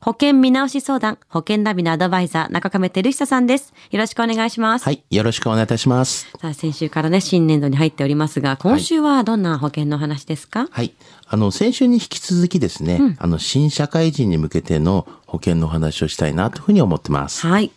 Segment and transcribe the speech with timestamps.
[0.00, 3.74] 保険見直し相談、保険ナビのアドバイザー、中亀照久さんです。
[3.90, 4.84] よろしくお願いします。
[4.84, 5.02] はい。
[5.10, 6.28] よろしくお願いいたします。
[6.40, 10.92] さあ、先週からね、新年度に入っておりますが、今週はどんな保険のお話ですか、はい。
[11.26, 17.44] あの、先週に引き続きですね、あの、新社会人に向けての保険のお話をしたいなというふうに思ってます。
[17.44, 17.72] はい。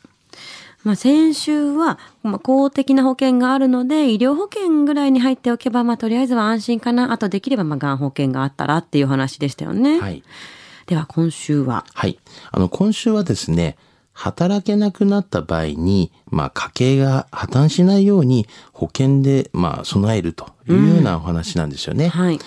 [0.83, 7.11] まあ、先週は、まあ、公的な保険があるので、医療保険ぐらいに入っておけば、まあ、とりあえずは安心かな。
[7.11, 9.99] あとできれば、まあ、がん保険があったらっていう話でしたよね。
[9.99, 10.23] はい。
[10.87, 11.85] では、今週は。
[11.93, 12.19] はい。
[12.51, 13.77] あの、今週はですね、
[14.13, 22.09] 働けなくなった場合に、まあ、家計が破綻しないように保険で、まあ、備えるというようなお話なんですよね。
[22.09, 22.39] はい。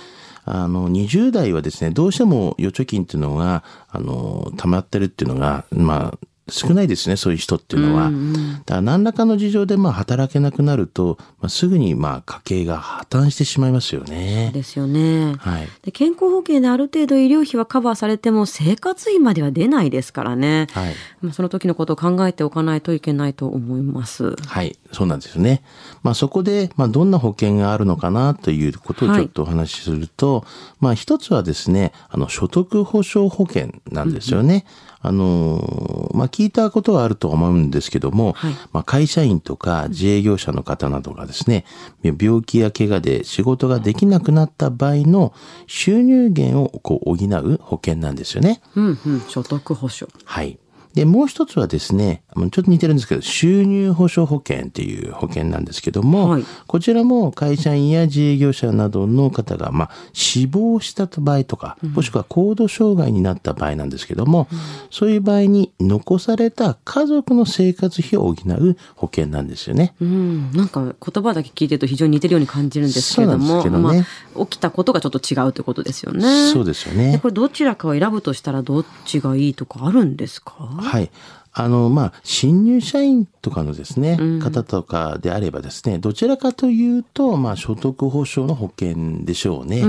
[0.44, 8.10] あの、20代はですね、どうしても預貯金っていうのが、あの、溜まってるっていうのが、まあ、少ないですね、そういう人っていうのは。
[8.10, 14.50] だから何らかの事情でまあ働けなくなると、まあ、すぐにまあ家計が破綻してしまいますよね。
[14.52, 15.36] ですよね。
[15.38, 15.68] はい。
[15.82, 20.66] で健康保険である程度医療費はカバーされても生活費までは出ないですからね。
[20.72, 20.94] はい。
[21.22, 24.36] まあ、その時のことを考えておかないといけないと思います。
[24.36, 24.76] はい。
[24.92, 25.62] そうなんですよね。
[26.02, 30.44] まあそこで、まあどんな保険があるのかなということをちょっとお話しすると、
[30.80, 34.66] まあ一つはですね、あの所得保障保険なんですよね。
[35.00, 41.64] あの、まあ聞いたことはあると思うんですけども、はいまあ会社員とか自営業者の方などがですね、
[42.02, 45.32] 病気や怪我で仕事ができなくなった場合の
[45.68, 48.60] 収入源をこう補う保険なんですよね。
[48.74, 50.12] うんうん、所得保障。
[50.24, 50.58] はい。
[50.94, 64.48] で、もう一つはですね、ちょっと似てるんですけど、収入保障保険っていう保険なんですけども、はいこちらも会社員や自営業者などの方が、まあ、死亡した場合とか、もしくは高度障害になった場合なんですけども、
[64.90, 69.94] そういう場合に残された家族の生活費を補う保険なんですよね。
[70.00, 76.50] うん、なんか言葉だけ聞いてると非常に似てるように感じるんですけれども、どねまあ、起きたことがちょっと違うということですよね。
[76.52, 77.18] そうですよでね。
[77.20, 80.54] これどちらかを選ぶとしたらどっちがいいとかあるんですか？
[80.84, 81.10] はい。
[81.56, 89.84] あの、まあ、新入社員とかのですね、方とかであればですね、どちらかというと、まあ、所得保障の保険でしょうね。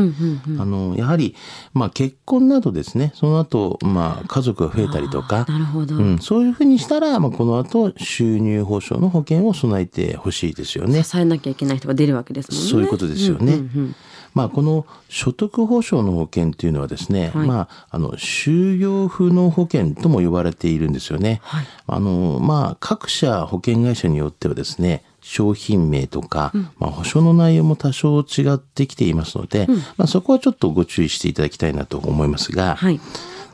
[0.60, 1.36] あの、やはり、
[1.74, 5.96] まあ、結婚などですね、その後、まあ、家族が増えたりとか、なるほど。
[5.96, 11.02] うん、そういうふうにしたら、まあ、この後、収入保障の保険を備えてほしいですよね。
[11.02, 12.70] 支えなきゃいけない人が出るわけですもんね。
[12.70, 13.54] そういうことですよね。
[13.54, 13.96] うんうんうん
[14.35, 17.47] まあ、この所得保障の保険っていうのはですね、はい。
[17.47, 21.40] まあ、あの、就業不能保険とも呼ばれているんですよね。
[21.41, 21.66] はい。
[21.88, 33.00] あの、まあ、各社保険会社によってはですね、商品名とか、まあ、保証の内容も多少違ってきていますので、まあ、そこはちょっとご注意していただきたいなと思いますが、はい。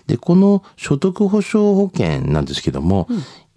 [0.08, 3.08] で、この所得保障保険なんですけども、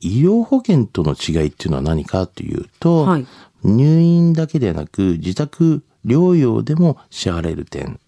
[0.01, 3.27] 医療保険との違いっていうのは何かというと、はい
[3.65, 7.99] 入院だけでなく自宅療養でも支払える点、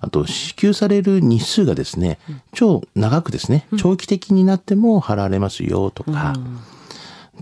[0.00, 2.18] あと支給される日数がですね、
[2.54, 6.34] 超長くですね、長期的になっても払われますよとか、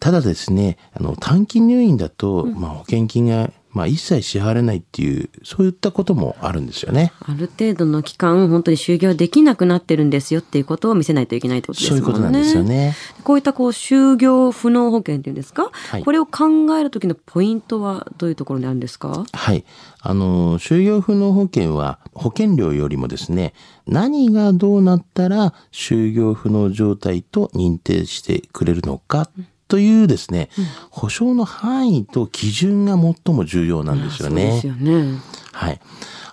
[0.01, 7.13] ただですね、あの短期入院だと、まあ、保険金が、まあ、一切支払われないっていう、そういったこともあるんですよね。
[7.21, 12.05] ある程度の期間、本当に就業できなくなってるんですよっていうことを見せないといけないってことですもんね。
[12.05, 12.97] そういうことなんですよね。
[13.25, 16.47] こういったこう就業不能保険っていうんですか、はいこれを考
[16.79, 19.25] える時のポイントはどういうところにあるんですか？
[19.33, 19.65] はい。
[20.01, 23.53] あの、就業不能保険は保険料よりもですね、
[23.87, 29.29] 何がどうなったら就業不能状態と認定してくれるのか
[29.69, 30.49] というですね、
[30.91, 34.43] 保証の範囲と基準が最も重要なんですよね。
[34.43, 35.19] そうですよね。
[35.53, 35.81] はい。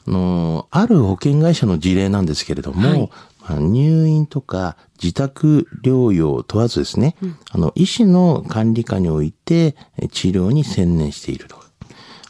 [0.07, 3.11] あの、ある保険会社の事例なんですけれども、はい
[3.47, 7.15] まあ入院とか自宅療養を問わずですね、
[7.51, 11.63] あの、医師の管理下においてえ治療に専念していると。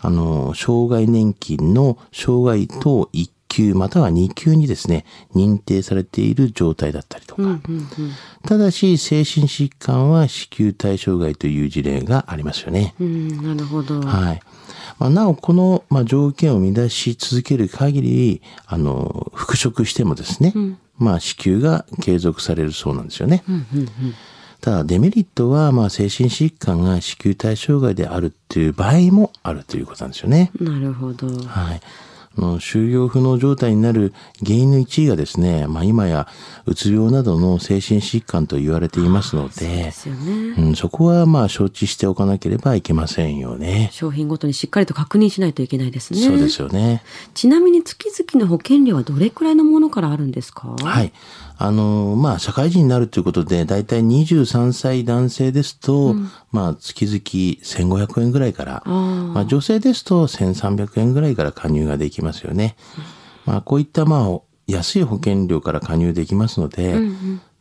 [0.01, 7.41] あの、障害年金の障害等1級または2級にですね、認定されている状態だったりとか、
[8.43, 12.93] ただし精神疾患は支給対象外という事例がありますよね。
[12.99, 14.01] うん、なるほど。
[14.01, 14.41] はい。
[14.99, 20.53] まあ、なお、この、まあ、条件を満たし続ける限り、あの、復職してもですね、
[20.97, 23.43] まあ、支給が継続されるそうなんですよね。
[24.61, 30.51] ただ、デメリットは、まあ、精神疾患が支給対象外であるっていう場合もあるということなんですよね。
[30.59, 31.27] なるほど。
[31.27, 31.81] はい。
[32.37, 36.27] あの就業不能状態になる原因の1位がですね、まあ今や
[36.65, 40.31] うつ病などの精神疾患と言われていますので、ですよね。
[40.57, 43.89] うん、そこはまあ承知しておかなければいけませんよね。
[43.91, 46.19] 商品ごとにしっかりと確認しないといけないですね。
[46.19, 47.03] そうですよね。
[47.33, 50.75] ちなみに月々の保険料はどれくらいのものからあるんですか？
[50.81, 51.11] はい。
[51.57, 56.13] あの、まあ、社会人になるということで、だいたい23歳男性ですと、
[56.51, 62.75] まあ、月々1500円ぐらいから、まあ、女性ですと1300円ぐらいから加入ができますよね。
[63.45, 66.99] まあ、こういった、まあ、安い保険料から加入できますので、